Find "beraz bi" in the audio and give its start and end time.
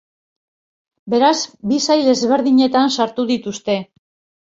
1.15-1.79